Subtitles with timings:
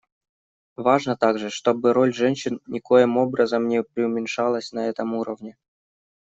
[0.77, 5.57] Важно также, чтобы роль женщин никоим образом не приуменьшалась на этом уровне.